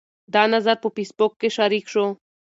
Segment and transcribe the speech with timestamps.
[0.33, 2.05] دا نظر په فیسبوک کې شریک شو.